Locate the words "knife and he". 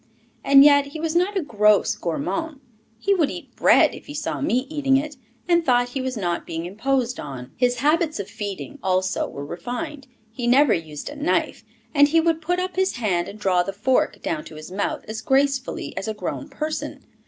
11.15-12.19